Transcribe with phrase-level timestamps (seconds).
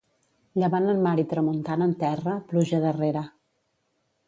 [0.61, 3.27] Llevant en mar i tramuntana en terra, pluja darrere.